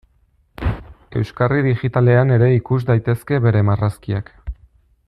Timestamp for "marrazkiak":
3.71-4.35